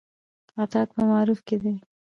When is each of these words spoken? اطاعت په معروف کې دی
اطاعت 0.63 0.89
په 0.95 1.01
معروف 1.09 1.39
کې 1.47 1.55
دی 1.61 1.73